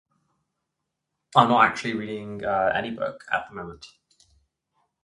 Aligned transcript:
I'm 1.35 1.47
not 1.49 1.63
actually 1.63 1.93
reading 1.93 2.43
any 2.43 2.89
book 2.89 3.23
at 3.31 3.47
the 3.47 3.53
moment. 3.53 3.85